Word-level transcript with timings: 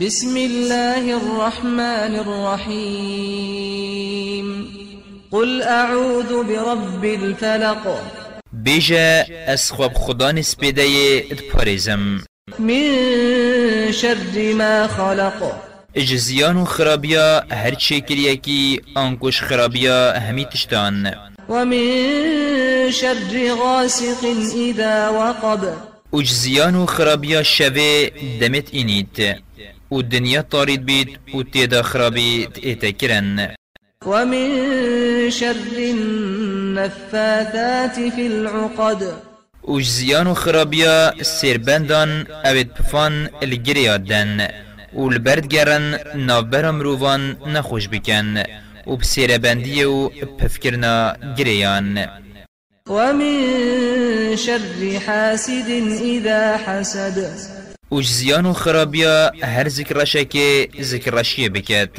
بسم 0.00 0.36
الله 0.36 1.16
الرحمن 1.16 2.14
الرحيم. 2.24 3.66
قل 5.32 5.62
أعوذ 5.62 6.44
برب 6.44 7.04
الفلق. 7.04 8.02
بيجا 8.52 9.26
اسخواب 9.54 9.94
خدا 9.94 10.32
نسبيده 10.32 11.18
اتپاريزم 11.32 12.20
من 12.58 12.82
شر 13.92 14.54
ما 14.54 14.86
خلق. 14.86 15.62
اجزيان 15.96 16.56
و 16.56 16.64
خرابيا 16.64 17.46
هر 17.52 17.74
چه 17.74 17.98
كريكي 17.98 18.80
انكوش 18.96 19.42
خرابيا 19.42 20.30
همي 20.30 20.44
تشتان. 20.44 21.14
ومن 21.48 22.90
شر 22.90 23.54
غاسق 23.54 24.24
إذا 24.54 25.08
وقب. 25.08 25.74
اجزيان 26.14 26.76
و 26.76 26.86
خرابيا 26.86 27.42
شوه 27.42 28.10
دمت 28.40 28.74
انيت 28.74 29.18
و 29.90 30.00
دنيا 30.00 30.40
طارد 30.40 30.86
بيت 30.86 31.08
و 31.34 31.42
خرابي 31.82 32.46
تأتكرن 32.46 33.48
ومن 34.06 34.50
شر 35.30 35.78
النفاثات 35.78 37.94
في 38.14 38.26
العقد. 38.26 39.12
اجزيان 39.68 40.26
و 40.26 40.34
خرابيا 40.34 41.22
سيربندان 41.22 42.26
اوید 42.44 42.74
پفان 42.74 43.30
الگريادن 43.42 44.48
و 44.92 45.08
البرد 45.08 45.46
گرن 45.46 45.98
نابرا 46.14 46.72
مروفان 46.72 47.36
نخوش 47.46 47.88
بکن. 47.88 48.42
و 48.86 48.96
بسيره 48.96 49.38
بنديه 49.38 49.86
و 49.86 50.08
بفكرنا 50.08 51.16
گريان 51.38 52.08
ومن 52.88 54.36
شر 54.36 55.00
حاسد 55.06 55.70
إذا 56.00 56.56
حسد. 56.56 57.38
اجزيان 57.92 58.46
و 58.46 58.52
خرابيا 58.52 59.44
هر 59.44 59.68
ذكرشا 59.68 60.22
که 60.22 60.68
ذكرشية 60.80 61.48
بكات. 61.48 61.96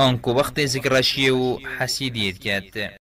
أنكو 0.00 0.30
وقت 0.32 0.60
ذكرشية 0.60 1.30
و 1.30 1.58
حسيديت 1.78 2.38
كات 2.38 2.99